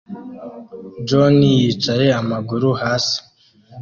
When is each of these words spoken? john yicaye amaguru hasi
john 1.07 1.37
yicaye 1.59 2.07
amaguru 2.21 2.67
hasi 2.81 3.17